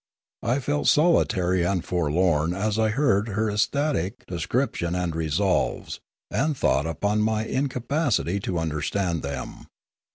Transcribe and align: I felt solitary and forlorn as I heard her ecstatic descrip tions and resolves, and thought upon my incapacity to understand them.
I 0.41 0.57
felt 0.57 0.87
solitary 0.87 1.61
and 1.63 1.85
forlorn 1.85 2.55
as 2.55 2.79
I 2.79 2.89
heard 2.89 3.27
her 3.27 3.51
ecstatic 3.51 4.25
descrip 4.25 4.73
tions 4.75 4.95
and 4.95 5.15
resolves, 5.15 5.99
and 6.31 6.57
thought 6.57 6.87
upon 6.87 7.21
my 7.21 7.45
incapacity 7.45 8.39
to 8.39 8.57
understand 8.57 9.21
them. 9.21 9.67